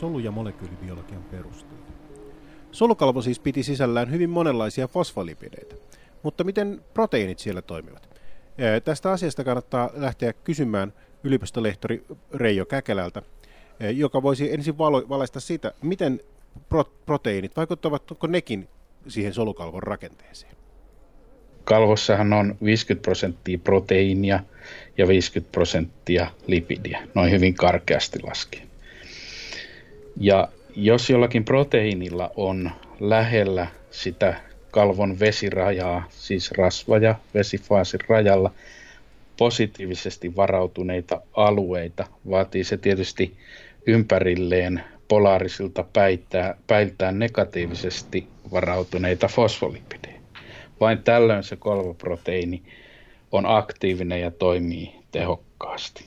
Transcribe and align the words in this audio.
solu- 0.00 0.18
ja 0.18 0.30
molekyylibiologian 0.30 1.22
perusteita. 1.22 1.92
Solukalvo 2.70 3.22
siis 3.22 3.38
piti 3.38 3.62
sisällään 3.62 4.10
hyvin 4.10 4.30
monenlaisia 4.30 4.88
fosfolipideitä. 4.88 5.74
Mutta 6.22 6.44
miten 6.44 6.80
proteiinit 6.94 7.38
siellä 7.38 7.62
toimivat? 7.62 8.08
Tästä 8.84 9.12
asiasta 9.12 9.44
kannattaa 9.44 9.90
lähteä 9.94 10.32
kysymään 10.32 10.92
yliopistolehtori 11.24 12.04
Reijo 12.34 12.64
Käkelältä, 12.64 13.22
joka 13.94 14.22
voisi 14.22 14.54
ensin 14.54 14.78
valaista 14.78 15.40
siitä, 15.40 15.72
miten 15.82 16.20
proteiinit, 17.06 17.56
vaikuttavatko 17.56 18.26
nekin 18.26 18.68
siihen 19.08 19.34
solukalvon 19.34 19.82
rakenteeseen? 19.82 20.52
Kalvossahan 21.64 22.32
on 22.32 22.56
50 22.64 23.02
prosenttia 23.04 23.58
proteiinia 23.58 24.40
ja 24.98 25.08
50 25.08 25.52
prosenttia 25.52 26.30
lipidiä, 26.46 27.08
noin 27.14 27.30
hyvin 27.30 27.54
karkeasti 27.54 28.18
laskien. 28.22 28.67
Ja 30.20 30.48
jos 30.76 31.10
jollakin 31.10 31.44
proteiinilla 31.44 32.30
on 32.36 32.70
lähellä 33.00 33.66
sitä 33.90 34.40
kalvon 34.70 35.20
vesirajaa, 35.20 36.04
siis 36.10 36.52
rasva- 36.52 36.98
ja 36.98 37.14
vesifaasin 37.34 38.00
rajalla, 38.08 38.50
positiivisesti 39.36 40.36
varautuneita 40.36 41.20
alueita, 41.32 42.06
vaatii 42.30 42.64
se 42.64 42.76
tietysti 42.76 43.36
ympärilleen 43.86 44.84
polaarisilta 45.08 45.84
päittää, 45.92 46.54
päiltään 46.66 47.18
negatiivisesti 47.18 48.26
varautuneita 48.52 49.28
fosfolipidejä. 49.28 50.20
Vain 50.80 51.02
tällöin 51.02 51.42
se 51.42 51.56
kolvoproteiini 51.56 52.62
on 53.32 53.46
aktiivinen 53.46 54.20
ja 54.20 54.30
toimii 54.30 54.94
tehokkaasti. 55.12 56.04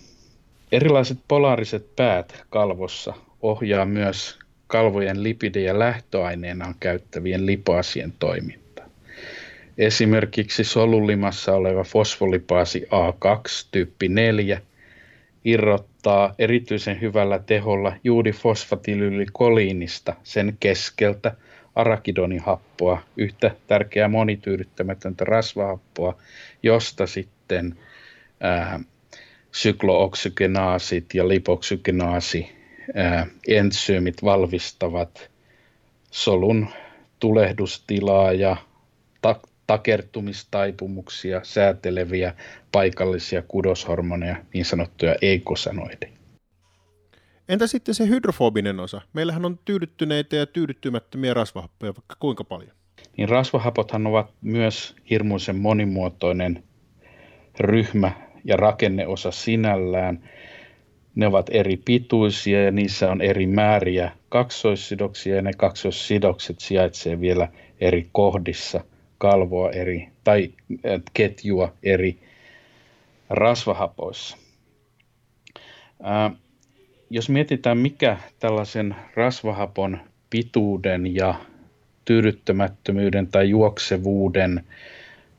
Erilaiset 0.71 1.17
polaariset 1.27 1.95
päät 1.95 2.43
kalvossa 2.49 3.13
ohjaa 3.41 3.85
myös 3.85 4.39
kalvojen 4.67 5.23
lipidejä 5.23 5.79
lähtöaineenaan 5.79 6.75
käyttävien 6.79 7.45
lipaasien 7.45 8.13
toimintaa. 8.19 8.85
Esimerkiksi 9.77 10.63
solulimassa 10.63 11.53
oleva 11.53 11.83
fosfolipaasi 11.83 12.81
A2 12.81 13.67
tyyppi 13.71 14.07
4 14.07 14.61
irrottaa 15.45 16.35
erityisen 16.39 17.01
hyvällä 17.01 17.39
teholla 17.39 17.93
juudifosfatylyylikoliinista 18.03 20.15
sen 20.23 20.57
keskeltä 20.59 21.35
arakidonihappoa, 21.75 23.01
yhtä 23.17 23.51
tärkeää 23.67 24.07
monityydyttämätöntä 24.07 25.25
rasvahappoa, 25.25 26.17
josta 26.63 27.07
sitten 27.07 27.75
ää, 28.39 28.79
syklooksygenaasit 29.51 31.13
ja 31.13 31.27
lipoksygenaasi 31.27 32.60
entsyymit 33.47 34.23
valmistavat 34.23 35.31
solun 36.11 36.67
tulehdustilaa 37.19 38.33
ja 38.33 38.57
ta- 39.21 39.39
takertumistaipumuksia 39.67 41.39
sääteleviä 41.43 42.33
paikallisia 42.71 43.41
kudoshormoneja, 43.47 44.35
niin 44.53 44.65
sanottuja 44.65 45.15
eikosanoideja. 45.21 46.11
Entä 47.49 47.67
sitten 47.67 47.95
se 47.95 48.07
hydrofobinen 48.07 48.79
osa? 48.79 49.01
Meillähän 49.13 49.45
on 49.45 49.59
tyydyttyneitä 49.65 50.35
ja 50.35 50.45
tyydyttymättömiä 50.45 51.33
rasvahappoja 51.33 51.93
vaikka 51.95 52.15
kuinka 52.19 52.43
paljon. 52.43 52.71
Niin 53.17 53.29
rasvahapothan 53.29 54.07
ovat 54.07 54.33
myös 54.41 54.95
hirmuisen 55.09 55.55
monimuotoinen 55.55 56.63
ryhmä 57.59 58.11
ja 58.43 58.57
rakenneosa 58.57 59.31
sinällään. 59.31 60.29
Ne 61.15 61.27
ovat 61.27 61.49
eri 61.51 61.77
pituisia 61.77 62.63
ja 62.63 62.71
niissä 62.71 63.11
on 63.11 63.21
eri 63.21 63.47
määriä 63.47 64.11
kaksoissidoksia 64.29 65.35
ja 65.35 65.41
ne 65.41 65.51
kaksoissidokset 65.57 66.59
sijaitsee 66.59 67.19
vielä 67.19 67.47
eri 67.81 68.09
kohdissa 68.11 68.83
kalvoa 69.17 69.71
eri 69.71 70.07
tai 70.23 70.49
äh, 70.71 71.01
ketjua 71.13 71.73
eri 71.83 72.19
rasvahapoissa. 73.29 74.37
Ää, 76.03 76.25
äh, 76.25 76.31
jos 77.09 77.29
mietitään, 77.29 77.77
mikä 77.77 78.17
tällaisen 78.39 78.95
rasvahapon 79.15 79.99
pituuden 80.29 81.15
ja 81.15 81.35
tyydyttämättömyyden 82.05 83.27
tai 83.27 83.49
juoksevuuden 83.49 84.63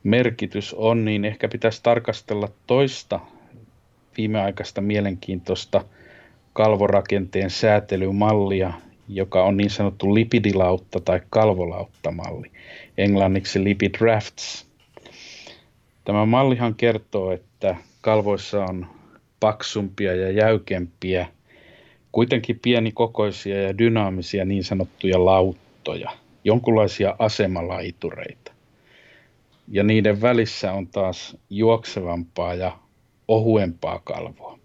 merkitys 0.03 0.73
on, 0.73 1.05
niin 1.05 1.25
ehkä 1.25 1.47
pitäisi 1.47 1.83
tarkastella 1.83 2.49
toista 2.67 3.19
viimeaikaista 4.17 4.81
mielenkiintoista 4.81 5.85
kalvorakenteen 6.53 7.49
säätelymallia, 7.49 8.73
joka 9.07 9.43
on 9.43 9.57
niin 9.57 9.69
sanottu 9.69 10.13
lipidilautta 10.13 10.99
tai 10.99 11.21
kalvolauttamalli, 11.29 12.51
englanniksi 12.97 13.63
lipid 13.63 13.95
rafts. 13.99 14.67
Tämä 16.05 16.25
mallihan 16.25 16.75
kertoo, 16.75 17.31
että 17.31 17.75
kalvoissa 18.01 18.65
on 18.65 18.87
paksumpia 19.39 20.15
ja 20.15 20.31
jäykempiä, 20.31 21.27
kuitenkin 22.11 22.59
pienikokoisia 22.59 23.61
ja 23.61 23.77
dynaamisia 23.77 24.45
niin 24.45 24.63
sanottuja 24.63 25.25
lauttoja, 25.25 26.11
jonkunlaisia 26.43 27.15
asemalaitureita. 27.19 28.51
Ja 29.67 29.83
niiden 29.83 30.21
välissä 30.21 30.73
on 30.73 30.87
taas 30.87 31.37
juoksevampaa 31.49 32.53
ja 32.53 32.82
ohuempaa 33.27 33.99
kalvoa. 33.99 34.59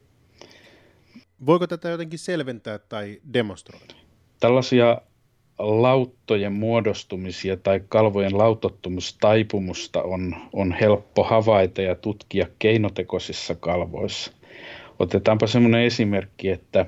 Voiko 1.46 1.66
tätä 1.66 1.88
jotenkin 1.88 2.18
selventää 2.18 2.78
tai 2.78 3.20
demonstroida? 3.32 3.94
Tällaisia 4.40 5.00
lauttojen 5.58 6.52
muodostumisia 6.52 7.56
tai 7.56 7.80
kalvojen 7.88 8.38
lautottumustaipumusta 8.38 10.02
on, 10.02 10.36
on 10.52 10.72
helppo 10.72 11.24
havaita 11.24 11.82
ja 11.82 11.94
tutkia 11.94 12.46
keinotekoisissa 12.58 13.54
kalvoissa. 13.54 14.32
Otetaanpa 14.98 15.46
semmoinen 15.46 15.82
esimerkki, 15.82 16.48
että 16.48 16.86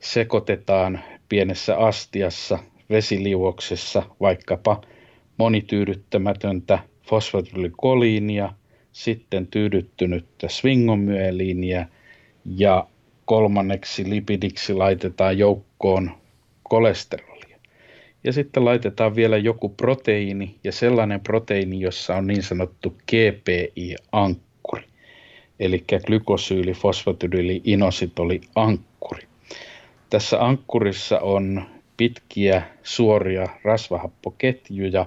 sekoitetaan 0.00 1.00
pienessä 1.28 1.76
astiassa 1.76 2.58
vesiliuoksessa 2.90 4.02
vaikkapa 4.20 4.80
monityydyttämätöntä 5.36 6.78
fosfatylykoliinia, 7.02 8.52
sitten 8.98 9.46
tyydyttynyttä 9.46 10.48
swingomyeliiniä 10.48 11.88
ja 12.44 12.86
kolmanneksi 13.24 14.10
lipidiksi 14.10 14.74
laitetaan 14.74 15.38
joukkoon 15.38 16.10
kolesterolia. 16.62 17.58
Ja 18.24 18.32
sitten 18.32 18.64
laitetaan 18.64 19.16
vielä 19.16 19.36
joku 19.36 19.68
proteiini 19.68 20.54
ja 20.64 20.72
sellainen 20.72 21.20
proteiini, 21.20 21.80
jossa 21.80 22.16
on 22.16 22.26
niin 22.26 22.42
sanottu 22.42 22.96
GPI-ankkuri, 23.06 24.84
eli 25.60 25.84
glykosyyli, 26.06 26.72
fosfatydyli, 26.72 27.60
inositoli, 27.64 28.40
ankkuri. 28.54 29.22
Tässä 30.10 30.44
ankkurissa 30.44 31.20
on 31.20 31.62
pitkiä 31.96 32.62
suoria 32.82 33.46
rasvahappoketjuja, 33.64 35.06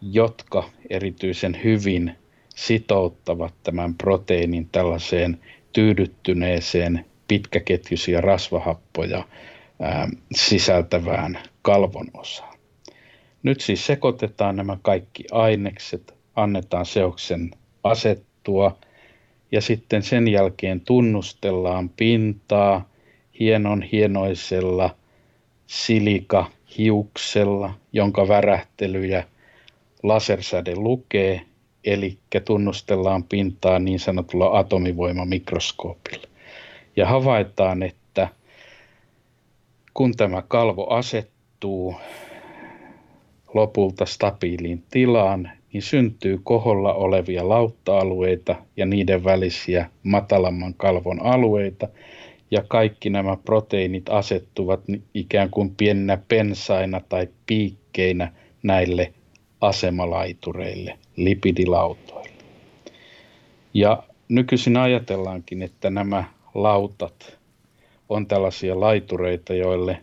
jotka 0.00 0.70
erityisen 0.90 1.60
hyvin 1.64 2.19
sitouttavat 2.66 3.54
tämän 3.62 3.94
proteiinin 3.94 4.68
tällaiseen 4.72 5.40
tyydyttyneeseen 5.72 7.04
pitkäketjuisia 7.28 8.20
rasvahappoja 8.20 9.24
ää, 9.80 10.08
sisältävään 10.34 11.38
kalvon 11.62 12.06
osaan. 12.14 12.54
Nyt 13.42 13.60
siis 13.60 13.86
sekoitetaan 13.86 14.56
nämä 14.56 14.76
kaikki 14.82 15.24
ainekset, 15.32 16.14
annetaan 16.36 16.86
seoksen 16.86 17.50
asettua 17.84 18.76
ja 19.52 19.60
sitten 19.60 20.02
sen 20.02 20.28
jälkeen 20.28 20.80
tunnustellaan 20.80 21.88
pintaa 21.88 22.88
hienon 23.40 23.82
hienoisella 23.82 24.96
silikahiuksella, 25.66 27.74
jonka 27.92 28.28
värähtelyjä 28.28 29.24
lasersäde 30.02 30.76
lukee, 30.76 31.40
eli 31.84 32.18
tunnustellaan 32.44 33.24
pintaa 33.24 33.78
niin 33.78 34.00
sanotulla 34.00 34.58
atomivoimamikroskoopilla. 34.58 36.26
Ja 36.96 37.06
havaitaan, 37.06 37.82
että 37.82 38.28
kun 39.94 40.16
tämä 40.16 40.42
kalvo 40.48 40.86
asettuu 40.86 41.94
lopulta 43.54 44.06
stabiiliin 44.06 44.84
tilaan, 44.90 45.50
niin 45.72 45.82
syntyy 45.82 46.40
koholla 46.42 46.94
olevia 46.94 47.48
lautta-alueita 47.48 48.56
ja 48.76 48.86
niiden 48.86 49.24
välisiä 49.24 49.90
matalamman 50.02 50.74
kalvon 50.74 51.22
alueita, 51.22 51.88
ja 52.50 52.62
kaikki 52.68 53.10
nämä 53.10 53.36
proteiinit 53.36 54.08
asettuvat 54.08 54.80
ikään 55.14 55.50
kuin 55.50 55.74
pieninä 55.76 56.18
pensaina 56.28 57.00
tai 57.08 57.28
piikkeinä 57.46 58.32
näille 58.62 59.12
asemalaitureille, 59.60 60.98
lipidilautoille. 61.24 62.30
Ja 63.74 64.02
nykyisin 64.28 64.76
ajatellaankin, 64.76 65.62
että 65.62 65.90
nämä 65.90 66.24
lautat 66.54 67.38
on 68.08 68.26
tällaisia 68.26 68.80
laitureita, 68.80 69.54
joille 69.54 70.02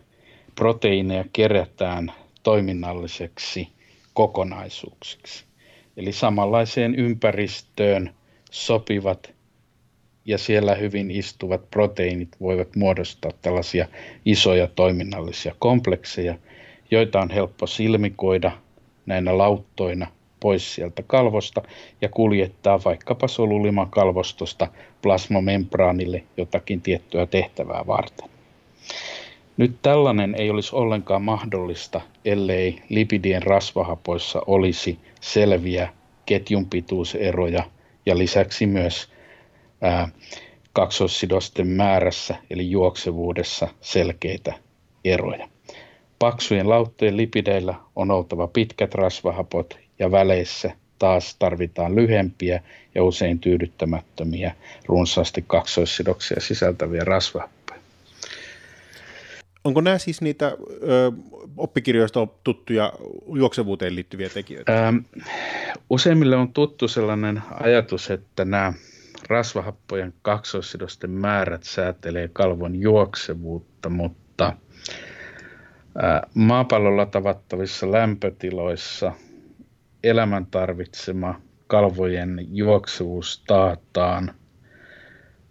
proteiineja 0.54 1.24
kerätään 1.32 2.12
toiminnalliseksi 2.42 3.68
kokonaisuuksiksi. 4.14 5.44
Eli 5.96 6.12
samanlaiseen 6.12 6.94
ympäristöön 6.94 8.14
sopivat 8.50 9.32
ja 10.24 10.38
siellä 10.38 10.74
hyvin 10.74 11.10
istuvat 11.10 11.70
proteiinit 11.70 12.28
voivat 12.40 12.76
muodostaa 12.76 13.30
tällaisia 13.42 13.88
isoja 14.24 14.66
toiminnallisia 14.66 15.54
komplekseja, 15.58 16.34
joita 16.90 17.20
on 17.20 17.30
helppo 17.30 17.66
silmikoida 17.66 18.52
näinä 19.06 19.38
lauttoina 19.38 20.06
pois 20.40 20.74
sieltä 20.74 21.02
kalvosta 21.06 21.62
ja 22.00 22.08
kuljettaa 22.08 22.80
vaikkapa 22.84 23.28
solulimakalvostosta 23.28 24.66
plasmamembraanille 25.02 26.24
jotakin 26.36 26.80
tiettyä 26.80 27.26
tehtävää 27.26 27.86
varten. 27.86 28.28
Nyt 29.56 29.76
tällainen 29.82 30.34
ei 30.34 30.50
olisi 30.50 30.76
ollenkaan 30.76 31.22
mahdollista, 31.22 32.00
ellei 32.24 32.82
lipidien 32.88 33.42
rasvahapoissa 33.42 34.42
olisi 34.46 34.98
selviä 35.20 35.88
ketjunpituuseroja 36.26 37.64
ja 38.06 38.18
lisäksi 38.18 38.66
myös 38.66 39.12
ää, 39.80 40.08
kaksoissidosten 40.72 41.66
määrässä 41.66 42.36
eli 42.50 42.70
juoksevuudessa 42.70 43.68
selkeitä 43.80 44.54
eroja. 45.04 45.48
Paksujen 46.18 46.68
lauttojen 46.68 47.16
lipideillä 47.16 47.74
on 47.96 48.10
oltava 48.10 48.46
pitkät 48.46 48.94
rasvahapot 48.94 49.78
ja 49.98 50.10
väleissä 50.10 50.70
taas 50.98 51.36
tarvitaan 51.38 51.96
lyhempiä 51.96 52.62
ja 52.94 53.04
usein 53.04 53.38
tyydyttämättömiä 53.38 54.54
runsaasti 54.86 55.44
kaksoissidoksia 55.46 56.40
sisältäviä 56.40 57.04
rasvahappoja. 57.04 57.80
Onko 59.64 59.80
nämä 59.80 59.98
siis 59.98 60.20
niitä 60.20 60.46
ö, 60.46 61.12
oppikirjoista 61.56 62.26
tuttuja 62.44 62.92
juoksevuuteen 63.34 63.94
liittyviä 63.94 64.28
tekijöitä? 64.28 64.88
Ähm, 64.88 64.96
useimmille 65.90 66.36
on 66.36 66.52
tuttu 66.52 66.88
sellainen 66.88 67.42
ajatus, 67.60 68.10
että 68.10 68.44
nämä 68.44 68.72
rasvahappojen 69.28 70.14
kaksoissidosten 70.22 71.10
määrät 71.10 71.62
säätelee 71.62 72.28
kalvon 72.32 72.76
juoksevuutta, 72.76 73.88
mutta 73.88 74.52
maapallolla 76.34 77.06
tavattavissa 77.06 77.92
lämpötiloissa 77.92 79.12
elämän 80.04 80.46
tarvitsema 80.46 81.40
kalvojen 81.66 82.46
juoksuvuus 82.50 83.42
taataan 83.46 84.34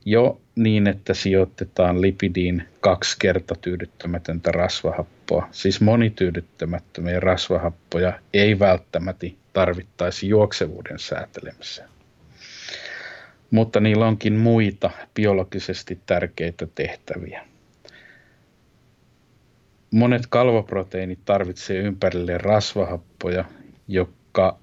jo 0.05 0.41
niin, 0.55 0.87
että 0.87 1.13
sijoitetaan 1.13 2.01
lipidiin 2.01 2.63
kaksi 2.79 3.17
tyydyttämätöntä 3.61 4.51
rasvahappoa. 4.51 5.47
Siis 5.51 5.81
monityydyttämättömiä 5.81 7.19
rasvahappoja 7.19 8.19
ei 8.33 8.59
välttämättä 8.59 9.27
tarvittaisi 9.53 10.27
juoksevuuden 10.27 10.99
säätelemiseen. 10.99 11.89
Mutta 13.51 13.79
niillä 13.79 14.07
onkin 14.07 14.33
muita 14.33 14.89
biologisesti 15.15 15.99
tärkeitä 16.05 16.67
tehtäviä. 16.75 17.45
Monet 19.91 20.27
kalvoproteiinit 20.29 21.19
tarvitsevat 21.25 21.85
ympärille 21.85 22.37
rasvahappoja, 22.37 23.45
jotka 23.87 24.59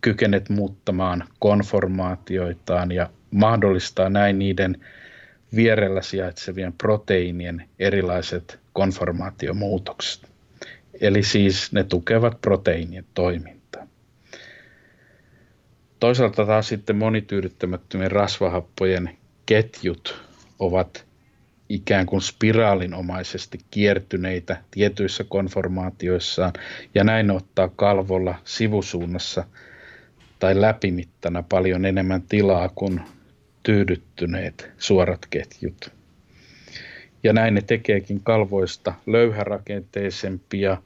kykenet 0.00 0.48
muuttamaan 0.48 1.24
konformaatioitaan 1.38 2.92
ja 2.92 3.10
mahdollistaa 3.30 4.10
näin 4.10 4.38
niiden 4.38 4.84
vierellä 5.54 6.02
sijaitsevien 6.02 6.72
proteiinien 6.72 7.68
erilaiset 7.78 8.58
konformaatiomuutokset. 8.72 10.30
Eli 11.00 11.22
siis 11.22 11.72
ne 11.72 11.84
tukevat 11.84 12.40
proteiinien 12.40 13.04
toimintaa. 13.14 13.86
Toisaalta 16.00 16.46
taas 16.46 16.68
sitten 16.68 16.96
monityydyttämättömien 16.96 18.10
rasvahappojen 18.10 19.10
ketjut 19.46 20.22
ovat 20.58 21.06
ikään 21.74 22.06
kuin 22.06 22.22
spiraalinomaisesti 22.22 23.58
kiertyneitä 23.70 24.56
tietyissä 24.70 25.24
konformaatioissaan 25.28 26.52
ja 26.94 27.04
näin 27.04 27.30
ottaa 27.30 27.68
kalvolla 27.76 28.34
sivusuunnassa 28.44 29.44
tai 30.38 30.60
läpimittana 30.60 31.42
paljon 31.42 31.84
enemmän 31.84 32.22
tilaa 32.22 32.68
kuin 32.68 33.00
tyydyttyneet 33.62 34.70
suorat 34.78 35.26
ketjut. 35.30 35.92
Ja 37.22 37.32
näin 37.32 37.54
ne 37.54 37.62
tekeekin 37.62 38.20
kalvoista 38.20 38.94
löyhärakenteisempia 39.06 40.82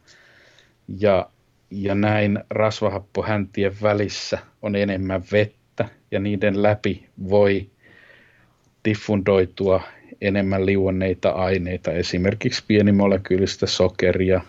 ja, 0.99 1.31
ja 1.71 1.95
näin 1.95 2.39
rasvahappohäntien 2.51 3.73
välissä 3.83 4.39
on 4.63 4.77
enemmän 4.77 5.23
vettä 5.33 5.89
ja 6.11 6.21
niiden 6.21 6.63
läpi 6.63 7.07
voi 7.29 7.71
diffundoitua 8.85 9.83
enemmän 10.21 10.67
liuonneita 10.67 11.31
aineita, 11.31 11.93
esimerkiksi 11.93 12.65
pienimolekyylistä 12.69 13.67
sokeria 13.67 14.41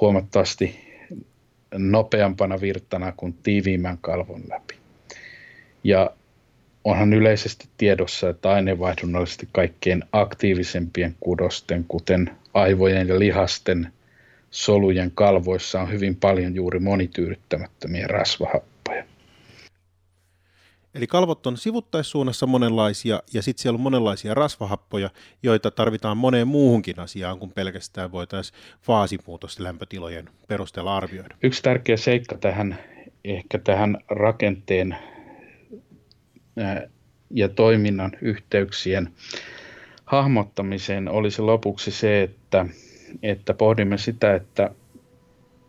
huomattavasti 0.00 0.88
nopeampana 1.74 2.60
virtana 2.60 3.12
kuin 3.16 3.34
tiiviimmän 3.42 3.98
kalvon 4.00 4.42
läpi. 4.50 4.74
Ja 5.84 6.10
onhan 6.84 7.12
yleisesti 7.12 7.68
tiedossa, 7.76 8.28
että 8.28 8.50
aineenvaihdunnallisesti 8.50 9.48
kaikkein 9.52 10.04
aktiivisempien 10.12 11.16
kudosten, 11.20 11.84
kuten 11.88 12.30
aivojen 12.54 13.08
ja 13.08 13.18
lihasten, 13.18 13.92
solujen 14.50 15.10
kalvoissa 15.14 15.80
on 15.80 15.92
hyvin 15.92 16.16
paljon 16.16 16.54
juuri 16.54 16.78
monityydyttämättömiä 16.78 18.06
rasvahappoja. 18.06 18.77
Eli 20.94 21.06
kalvot 21.06 21.46
on 21.46 21.56
sivuttaissuunnassa 21.56 22.46
monenlaisia 22.46 23.22
ja 23.34 23.42
sitten 23.42 23.62
siellä 23.62 23.76
on 23.76 23.80
monenlaisia 23.80 24.34
rasvahappoja, 24.34 25.10
joita 25.42 25.70
tarvitaan 25.70 26.16
moneen 26.16 26.48
muuhunkin 26.48 27.00
asiaan 27.00 27.38
kuin 27.38 27.52
pelkästään 27.52 28.12
voitaisiin 28.12 28.58
faasimuutos 28.82 29.60
lämpötilojen 29.60 30.28
perusteella 30.48 30.96
arvioida. 30.96 31.36
Yksi 31.42 31.62
tärkeä 31.62 31.96
seikka 31.96 32.38
tähän, 32.38 32.78
ehkä 33.24 33.58
tähän 33.58 33.98
rakenteen 34.10 34.96
ja 37.30 37.48
toiminnan 37.48 38.12
yhteyksien 38.22 39.12
hahmottamiseen 40.04 41.08
olisi 41.08 41.42
lopuksi 41.42 41.90
se, 41.90 42.22
että, 42.22 42.66
että 43.22 43.54
pohdimme 43.54 43.98
sitä, 43.98 44.34
että 44.34 44.70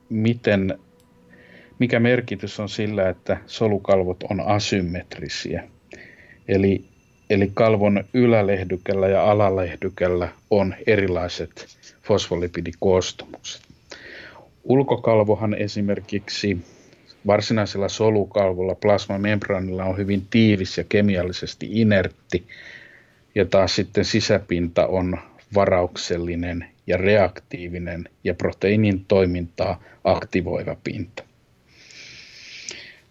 miten 0.10 0.79
mikä 1.79 2.00
merkitys 2.00 2.59
on 2.59 2.69
sillä, 2.69 3.09
että 3.09 3.38
solukalvot 3.45 4.24
on 4.24 4.39
asymmetrisiä. 4.39 5.63
Eli, 6.48 6.83
eli 7.29 7.51
kalvon 7.53 8.03
ylälehdykällä 8.13 9.07
ja 9.07 9.31
alalehdykällä 9.31 10.29
on 10.50 10.75
erilaiset 10.88 11.67
fosfolipidikoostumukset. 12.03 13.62
Ulkokalvohan 14.63 15.53
esimerkiksi 15.53 16.57
varsinaisella 17.27 17.89
solukalvolla 17.89 18.75
plasmamembraanilla 18.75 19.86
on 19.86 19.98
hyvin 19.98 20.27
tiivis 20.29 20.77
ja 20.77 20.83
kemiallisesti 20.89 21.67
inertti, 21.71 22.48
ja 23.36 23.45
taas 23.45 23.75
sitten 23.75 24.05
sisäpinta 24.05 24.88
on 24.88 25.17
varauksellinen 25.55 26.65
ja 26.88 26.98
reaktiivinen 26.98 28.09
ja 28.24 28.33
proteiinin 28.33 29.05
toimintaa 29.07 29.83
aktivoiva 30.03 30.75
pinta. 30.83 31.28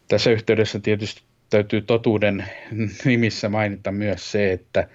Tässä 0.09 0.31
yhteydessä 0.31 0.81
tietysti 0.81 1.23
täytyy 1.51 1.83
totuuden 1.83 2.45
nimissä 3.05 3.49
mainita 3.49 3.93
myös 3.93 4.33
se, 4.33 4.53
että 4.53 4.89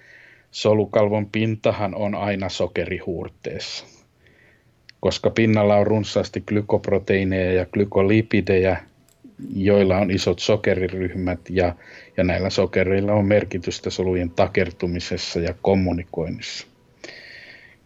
solukalvon 0.50 1.30
pintahan 1.30 1.94
on 1.94 2.14
aina 2.14 2.48
sokerihuurteessa. 2.48 3.84
Koska 5.00 5.30
pinnalla 5.30 5.76
on 5.76 5.86
runsaasti 5.86 6.40
glykoproteiineja 6.40 7.52
ja 7.52 7.66
glykolipidejä, 7.66 8.76
joilla 9.54 9.98
on 9.98 10.10
isot 10.10 10.38
sokeriryhmät 10.38 11.40
ja, 11.50 11.74
ja 12.16 12.24
näillä 12.24 12.50
sokereilla 12.50 13.12
on 13.12 13.26
merkitystä 13.26 13.90
solujen 13.90 14.30
takertumisessa 14.30 15.40
ja 15.40 15.54
kommunikoinnissa. 15.62 16.66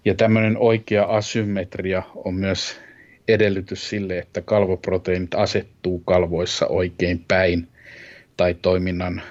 Ja 0.04 0.14
tämmöinen 0.14 0.56
oikea 0.58 1.04
asymmetria 1.04 2.02
on 2.24 2.34
myös 2.34 2.80
edellytys 3.28 3.88
sille, 3.88 4.18
että 4.18 4.42
kalvoproteiinit 4.42 5.34
asettuu 5.34 5.98
kalvoissa 5.98 6.66
oikein 6.66 7.24
päin 7.28 7.68
tai 8.36 8.54
toiminnan 8.54 9.22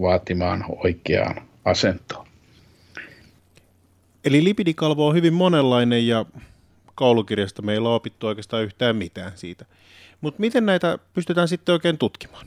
vaatimaan 0.00 0.64
oikeaan 0.68 1.42
asentoon. 1.64 2.26
Eli 4.24 4.44
lipidikalvo 4.44 5.06
on 5.06 5.14
hyvin 5.14 5.34
monenlainen 5.34 6.06
ja 6.06 6.24
koulukirjasta 6.94 7.62
meillä 7.62 7.88
on 7.88 7.94
opittu 7.94 8.26
oikeastaan 8.26 8.64
yhtään 8.64 8.96
mitään 8.96 9.32
siitä. 9.34 9.64
Mutta 10.20 10.40
miten 10.40 10.66
näitä 10.66 10.98
pystytään 11.14 11.48
sitten 11.48 11.72
oikein 11.72 11.98
tutkimaan? 11.98 12.46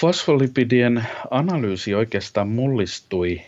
Fosfolipidien 0.00 1.06
analyysi 1.30 1.94
oikeastaan 1.94 2.48
mullistui 2.48 3.42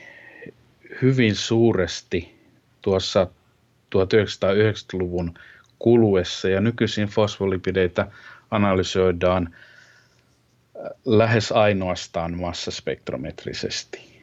hyvin 1.03 1.35
suuresti 1.35 2.35
tuossa 2.83 3.27
1990-luvun 3.97 5.35
kuluessa 5.79 6.49
ja 6.49 6.61
nykyisin 6.61 7.09
fosfolipideitä 7.09 8.07
analysoidaan 8.51 9.49
äh, 9.55 10.91
lähes 11.05 11.53
ainoastaan 11.53 12.39
massaspektrometrisesti. 12.39 14.15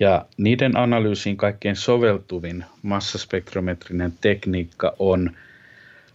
Ja 0.00 0.26
niiden 0.36 0.76
analyysiin 0.76 1.36
kaikkein 1.36 1.76
soveltuvin 1.76 2.64
massaspektrometrinen 2.82 4.12
tekniikka 4.20 4.96
on 4.98 5.30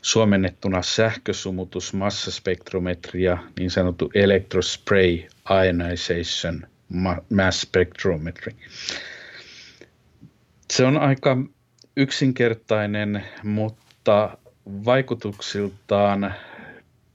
suomennettuna 0.01 0.81
sähkösumutus 0.81 1.93
massaspektrometria, 1.93 3.38
niin 3.59 3.71
sanottu 3.71 4.12
electrospray 4.13 5.19
ionization 5.65 6.67
mass 7.29 7.62
spectrometry. 7.62 8.51
Se 10.71 10.86
on 10.86 10.97
aika 10.97 11.38
yksinkertainen, 11.97 13.24
mutta 13.43 14.38
vaikutuksiltaan 14.86 16.33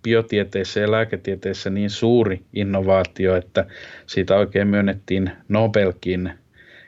biotieteessä 0.02 0.80
ja 0.80 0.90
lääketieteessä 0.90 1.70
niin 1.70 1.90
suuri 1.90 2.42
innovaatio, 2.52 3.36
että 3.36 3.66
siitä 4.06 4.36
oikein 4.36 4.68
myönnettiin 4.68 5.30
Nobelkin 5.48 6.32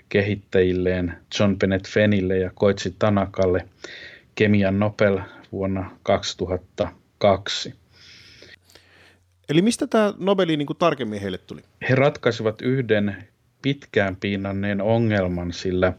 kehittäjilleen 0.09 1.15
John 1.39 1.59
Bennett 1.59 1.89
Fenille 1.89 2.39
ja 2.39 2.51
Koitsi 2.55 2.95
Tanakalle 2.99 3.69
kemian 4.35 4.79
Nobel 4.79 5.19
vuonna 5.53 5.91
2002. 6.03 7.75
Eli 9.49 9.63
mistä 9.63 9.87
tämä 9.87 10.15
Nobeli 10.19 10.57
niin 10.57 10.67
kuin 10.67 10.77
tarkemmin 10.77 11.21
heille 11.21 11.39
tuli? 11.39 11.63
He 11.89 11.95
ratkaisivat 11.95 12.63
yhden 12.63 13.17
pitkään 13.63 14.17
piinanneen 14.17 14.81
ongelman, 14.81 15.53
sillä 15.53 15.93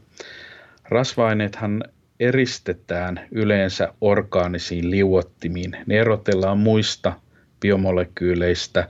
rasva-aineethan 0.84 1.84
eristetään 2.20 3.28
yleensä 3.32 3.94
orgaanisiin 4.02 4.92
liuottimiin. 4.92 5.78
Ne 5.86 5.98
erotellaan 5.98 6.58
muista 6.58 7.14
biomolekyyleistä 7.60 8.90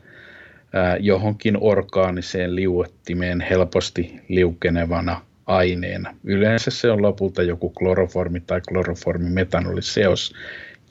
johonkin 0.99 1.57
orgaaniseen 1.61 2.55
liuottimeen 2.55 3.41
helposti 3.41 4.21
liukenevana 4.29 5.21
aineena. 5.45 6.15
Yleensä 6.23 6.71
se 6.71 6.91
on 6.91 7.01
lopulta 7.01 7.43
joku 7.43 7.69
kloroformi 7.69 8.39
tai 8.39 8.61
kloroformimetanoliseos, 8.61 10.33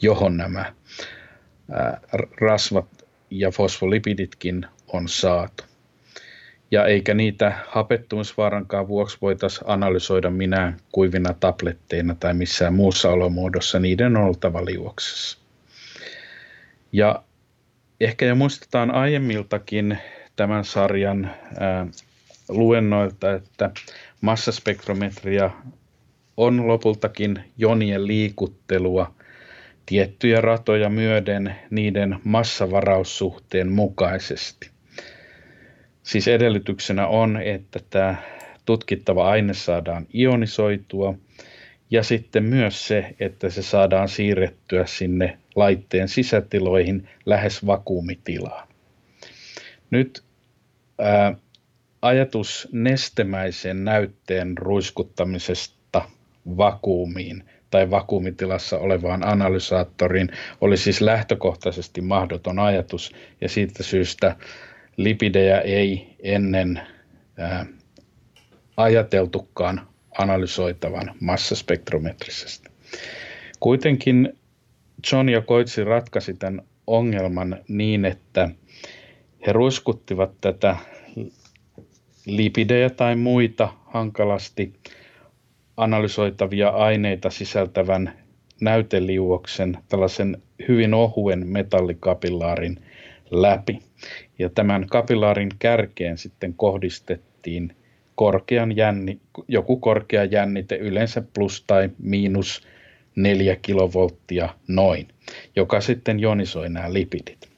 johon 0.02 0.36
nämä 0.36 0.72
rasvat 2.40 2.86
ja 3.30 3.50
fosfolipiditkin 3.50 4.66
on 4.92 5.08
saatu. 5.08 5.64
Ja 6.74 6.86
eikä 6.86 7.14
niitä 7.14 7.52
hapettumisvaarankaan 7.68 8.88
vuoksi 8.88 9.18
voitaisiin 9.22 9.64
analysoida 9.70 10.30
minä 10.30 10.72
kuivina 10.92 11.34
tabletteina 11.40 12.14
tai 12.14 12.34
missään 12.34 12.74
muussa 12.74 13.10
olomuodossa, 13.10 13.78
niiden 13.78 14.16
oltava 14.16 14.64
liuoksessa. 14.64 15.38
Ja 16.92 17.22
ehkä 18.00 18.26
jo 18.26 18.34
muistetaan 18.34 18.90
aiemmiltakin 18.90 19.98
tämän 20.36 20.64
sarjan 20.64 21.30
ää, 21.60 21.86
luennoilta, 22.48 23.32
että 23.32 23.70
massaspektrometria 24.20 25.50
on 26.36 26.68
lopultakin 26.68 27.44
jonien 27.58 28.06
liikuttelua 28.06 29.14
tiettyjä 29.86 30.40
ratoja 30.40 30.88
myöden 30.88 31.56
niiden 31.70 32.18
massavaraussuhteen 32.24 33.72
mukaisesti. 33.72 34.73
Siis 36.04 36.28
edellytyksenä 36.28 37.06
on, 37.06 37.40
että 37.42 37.80
tämä 37.90 38.14
tutkittava 38.64 39.28
aine 39.30 39.54
saadaan 39.54 40.06
ionisoitua 40.14 41.14
ja 41.90 42.02
sitten 42.02 42.44
myös 42.44 42.88
se, 42.88 43.14
että 43.20 43.50
se 43.50 43.62
saadaan 43.62 44.08
siirrettyä 44.08 44.86
sinne 44.86 45.38
laitteen 45.56 46.08
sisätiloihin 46.08 47.08
lähes 47.26 47.66
vakuumitilaan. 47.66 48.68
Nyt 49.90 50.24
ää, 50.98 51.34
ajatus 52.02 52.68
nestemäisen 52.72 53.84
näytteen 53.84 54.58
ruiskuttamisesta 54.58 56.02
vakuumiin 56.56 57.44
tai 57.70 57.90
vakuumitilassa 57.90 58.78
olevaan 58.78 59.26
analysaattoriin 59.26 60.28
oli 60.60 60.76
siis 60.76 61.00
lähtökohtaisesti 61.00 62.00
mahdoton 62.00 62.58
ajatus 62.58 63.12
ja 63.40 63.48
siitä 63.48 63.82
syystä 63.82 64.36
lipidejä 64.96 65.60
ei 65.60 66.16
ennen 66.22 66.80
ää, 67.38 67.66
ajateltukaan 68.76 69.86
analysoitavan 70.18 71.14
massaspektrometrisesti. 71.20 72.68
Kuitenkin 73.60 74.38
John 75.12 75.28
ja 75.28 75.42
Koitsi 75.42 75.84
ratkaisi 75.84 76.34
tämän 76.34 76.62
ongelman 76.86 77.56
niin, 77.68 78.04
että 78.04 78.48
he 79.46 79.52
ruiskuttivat 79.52 80.30
tätä 80.40 80.76
lipidejä 82.26 82.90
tai 82.90 83.16
muita 83.16 83.68
hankalasti 83.86 84.72
analysoitavia 85.76 86.68
aineita 86.68 87.30
sisältävän 87.30 88.18
näyteliuoksen, 88.60 89.78
tällaisen 89.88 90.42
hyvin 90.68 90.94
ohuen 90.94 91.46
metallikapillaarin 91.46 92.84
läpi. 93.42 93.78
Ja 94.38 94.48
tämän 94.48 94.86
kapilaarin 94.86 95.50
kärkeen 95.58 96.18
sitten 96.18 96.54
kohdistettiin 96.54 97.76
korkean 98.14 98.76
jänni, 98.76 99.20
joku 99.48 99.76
korkea 99.76 100.24
jännite, 100.24 100.76
yleensä 100.76 101.22
plus 101.34 101.64
tai 101.66 101.90
miinus 101.98 102.66
4 103.16 103.56
kilovolttia 103.56 104.48
noin, 104.68 105.08
joka 105.56 105.80
sitten 105.80 106.20
jonisoi 106.20 106.68
nämä 106.68 106.92
lipidit. 106.92 107.48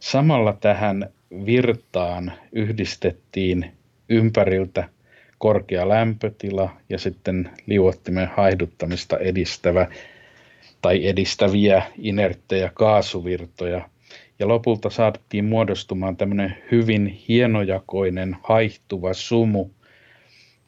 Samalla 0.00 0.56
tähän 0.60 1.10
virtaan 1.46 2.32
yhdistettiin 2.52 3.72
ympäriltä 4.08 4.88
korkea 5.38 5.88
lämpötila 5.88 6.70
ja 6.88 6.98
sitten 6.98 7.50
liuottimen 7.66 8.28
haihduttamista 8.36 9.18
edistävä 9.18 9.86
tai 10.82 11.06
edistäviä 11.08 11.82
inerttejä 11.98 12.70
kaasuvirtoja. 12.74 13.88
Ja 14.40 14.48
lopulta 14.48 14.90
saatettiin 14.90 15.44
muodostumaan 15.44 16.16
tämmöinen 16.16 16.56
hyvin 16.70 17.06
hienojakoinen 17.06 18.36
haihtuva 18.42 19.14
sumu, 19.14 19.70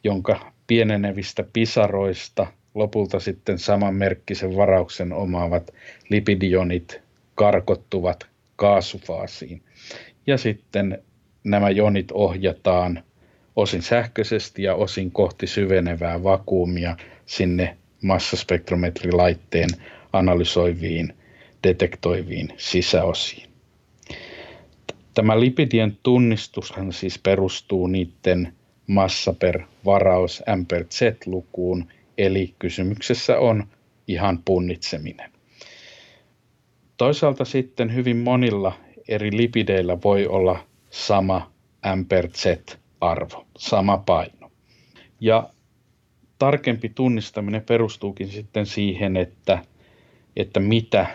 jonka 0.04 0.52
pienenevistä 0.66 1.44
pisaroista 1.52 2.46
lopulta 2.74 3.20
sitten 3.20 3.58
samanmerkkisen 3.58 4.56
varauksen 4.56 5.12
omaavat 5.12 5.70
lipidionit 6.08 7.00
karkottuvat 7.34 8.26
kaasufaasiin. 8.56 9.62
Ja 10.26 10.38
sitten 10.38 11.02
nämä 11.44 11.70
jonit 11.70 12.12
ohjataan 12.12 13.02
osin 13.56 13.82
sähköisesti 13.82 14.62
ja 14.62 14.74
osin 14.74 15.10
kohti 15.10 15.46
syvenevää 15.46 16.22
vakuumia 16.22 16.96
sinne 17.26 17.76
massaspektrometrilaitteen 18.02 19.68
analysoiviin, 20.12 21.14
detektoiviin 21.62 22.48
sisäosiin. 22.56 23.51
Tämä 25.14 25.40
lipidien 25.40 25.98
tunnistushan 26.02 26.92
siis 26.92 27.18
perustuu 27.18 27.86
niiden 27.86 28.52
massa 28.86 29.32
per 29.32 29.62
varaus 29.84 30.42
M 30.56 30.66
per 30.66 30.84
Z-lukuun, 30.84 31.88
eli 32.18 32.54
kysymyksessä 32.58 33.38
on 33.38 33.66
ihan 34.08 34.38
punnitseminen. 34.44 35.32
Toisaalta 36.96 37.44
sitten 37.44 37.94
hyvin 37.94 38.16
monilla 38.16 38.72
eri 39.08 39.36
lipideillä 39.36 39.98
voi 40.04 40.26
olla 40.26 40.58
sama 40.90 41.52
M 41.96 42.04
per 42.04 42.28
Z 42.28 42.44
arvo, 43.00 43.46
sama 43.58 43.96
paino. 43.98 44.50
Ja 45.20 45.50
tarkempi 46.38 46.88
tunnistaminen 46.88 47.62
perustuukin 47.62 48.28
sitten 48.28 48.66
siihen, 48.66 49.16
että, 49.16 49.64
että 50.36 50.60
mitä 50.60 51.06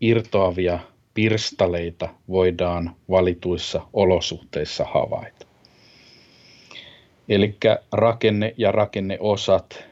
irtoavia 0.00 0.78
pirstaleita 1.14 2.08
voidaan 2.28 2.96
valituissa 3.10 3.86
olosuhteissa 3.92 4.84
havaita. 4.84 5.46
Eli 7.28 7.56
rakenne 7.92 8.54
ja 8.56 8.72
rakenneosat 8.72 9.84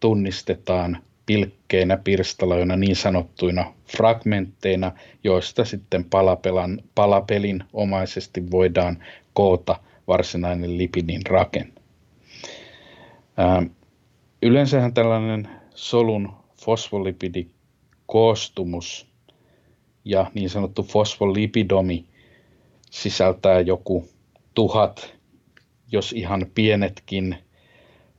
tunnistetaan 0.00 1.02
pilkkeinä, 1.26 1.96
pirstaloina, 1.96 2.76
niin 2.76 2.96
sanottuina 2.96 3.74
fragmentteina, 3.96 4.92
joista 5.24 5.64
sitten 5.64 6.04
palapelan, 6.04 6.82
palapelin 6.94 7.64
omaisesti 7.72 8.50
voidaan 8.50 9.04
koota 9.32 9.76
varsinainen 10.08 10.78
lipidin 10.78 11.26
rakenne. 11.26 11.72
Yleensähän 14.42 14.94
tällainen 14.94 15.48
solun 15.74 16.32
fosfolipidikoostumus 16.64 19.07
ja 20.04 20.30
niin 20.34 20.50
sanottu 20.50 20.82
fosfolipidomi 20.82 22.04
sisältää 22.90 23.60
joku 23.60 24.08
tuhat, 24.54 25.14
jos 25.92 26.12
ihan 26.12 26.46
pienetkin 26.54 27.36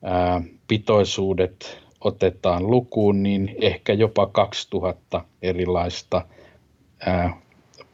ää, 0.04 0.42
pitoisuudet 0.68 1.80
otetaan 2.02 2.72
lukuun, 2.72 3.24
niin 3.24 3.56
ehkä 3.62 3.94
jopa 3.94 4.28
2000 4.28 5.26
erilaista 5.42 6.26
ää, 7.00 7.42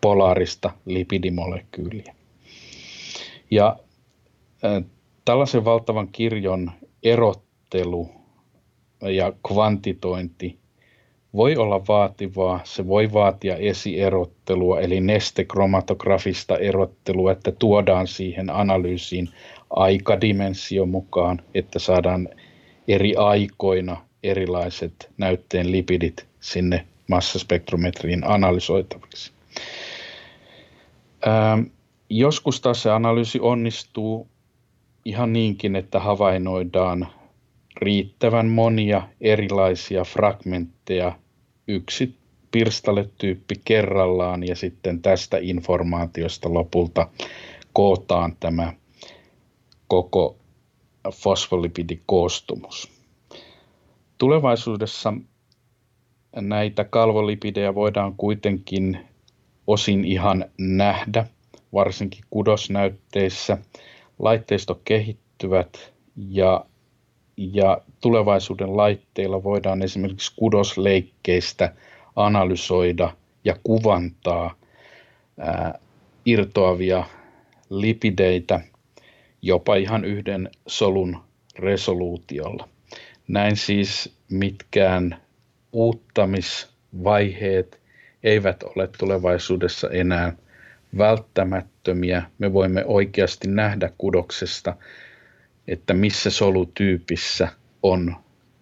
polaarista 0.02 0.72
lipidimolekyyliä. 0.86 2.16
Ja 3.52 3.76
ää, 4.64 4.82
tällaisen 5.26 5.66
valtavan 5.66 6.08
kirjon 6.12 6.72
erottelu 7.04 8.10
ja 9.02 9.34
kvantitointi 9.48 10.60
voi 11.36 11.56
olla 11.56 11.88
vaativaa, 11.88 12.60
se 12.64 12.88
voi 12.88 13.14
vaatia 13.14 13.56
esierottelua, 13.56 14.82
eli 14.82 15.02
nestekromatografista 15.02 16.58
erottelua, 16.58 17.32
että 17.32 17.52
tuodaan 17.52 18.08
siihen 18.08 18.50
analyysiin 18.50 19.30
aikadimensio 19.70 20.86
mukaan, 20.86 21.42
että 21.54 21.80
saadaan 21.80 22.30
eri 22.88 23.16
aikoina 23.16 23.98
erilaiset 24.24 25.12
näytteen 25.18 25.72
lipidit 25.72 26.28
sinne 26.40 26.86
massaspektrometriin 27.08 28.24
analysoitaviksi. 28.28 29.32
Ähm, 31.28 31.62
joskus 32.10 32.62
taas 32.62 32.84
se 32.84 32.92
analyysi 32.92 33.40
onnistuu 33.40 34.28
ihan 35.06 35.34
niinkin, 35.34 35.76
että 35.76 36.00
havainnoidaan 36.00 37.08
riittävän 37.76 38.48
monia 38.48 39.02
erilaisia 39.22 40.04
fragmentteja 40.04 41.12
yksi 41.68 42.16
pirstaletyyppi 42.52 43.56
kerrallaan 43.66 44.48
ja 44.48 44.56
sitten 44.56 45.02
tästä 45.02 45.38
informaatiosta 45.42 46.54
lopulta 46.54 47.08
kootaan 47.74 48.36
tämä 48.40 48.74
koko 49.88 50.38
fosfolipidikoostumus. 51.14 52.92
Tulevaisuudessa 54.18 55.14
näitä 56.36 56.84
kalvolipidejä 56.84 57.76
voidaan 57.76 58.14
kuitenkin 58.18 59.00
osin 59.68 60.06
ihan 60.06 60.46
nähdä, 60.58 61.28
varsinkin 61.74 62.24
kudosnäytteissä. 62.30 63.58
Laitteisto 64.20 64.82
kehittyvät 64.86 65.94
ja, 66.30 66.66
ja 67.38 67.82
tulevaisuuden 68.02 68.78
laitteilla 68.78 69.44
voidaan 69.44 69.82
esimerkiksi 69.82 70.34
kudosleikkeistä 70.36 71.74
analysoida 72.16 73.14
ja 73.44 73.56
kuvantaa 73.64 74.56
ää, 75.40 75.80
irtoavia 76.26 77.04
lipideitä 77.70 78.60
jopa 79.42 79.76
ihan 79.76 80.06
yhden 80.06 80.50
solun 80.68 81.18
resoluutiolla. 81.60 82.70
Näin 83.28 83.56
siis 83.56 84.16
mitkään 84.30 85.22
uuttamisvaiheet 85.72 87.82
eivät 88.24 88.64
ole 88.64 88.90
tulevaisuudessa 88.98 89.90
enää 89.90 90.34
välttämättömiä. 90.98 92.24
Me 92.38 92.54
voimme 92.54 92.86
oikeasti 92.86 93.48
nähdä 93.48 93.92
kudoksesta, 93.98 94.76
että 95.68 95.94
missä 95.94 96.30
solutyypissä 96.30 97.48
on 97.84 98.16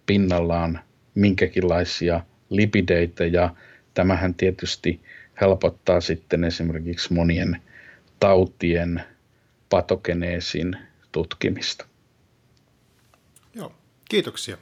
pinnallaan 0.06 0.80
minkäkinlaisia 1.14 2.20
lipideitä 2.50 3.24
ja 3.26 3.54
tämähän 3.94 4.34
tietysti 4.34 5.00
helpottaa 5.40 6.00
sitten 6.00 6.44
esimerkiksi 6.44 7.12
monien 7.14 7.62
tautien 8.20 9.02
patogeneesin 9.70 10.76
tutkimista. 11.12 11.86
Joo, 13.54 13.72
kiitoksia. 14.08 14.58